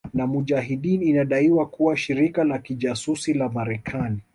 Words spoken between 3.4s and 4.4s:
Marekani